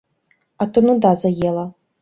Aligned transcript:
А 0.65 0.69
то 0.73 0.79
нуда 0.87 1.15
заела. 1.25 1.71